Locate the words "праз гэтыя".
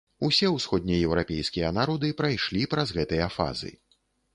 2.77-3.33